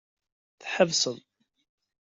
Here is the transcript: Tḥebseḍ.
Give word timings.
Tḥebseḍ. 0.61 1.17